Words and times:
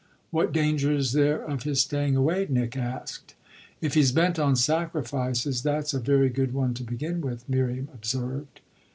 "What 0.31 0.51
danger 0.51 0.91
is 0.91 1.11
there 1.11 1.43
of 1.43 1.61
his 1.61 1.81
staying 1.81 2.15
away?" 2.15 2.47
Nick 2.49 2.75
asked. 2.75 3.35
"If 3.81 3.93
he's 3.93 4.11
bent 4.11 4.39
on 4.39 4.55
sacrifices 4.55 5.61
that's 5.61 5.93
a 5.93 5.99
very 5.99 6.29
good 6.29 6.55
one 6.55 6.73
to 6.73 6.83
begin 6.83 7.21
with," 7.21 7.47
Miriam 7.47 7.87
observed. 7.93 8.61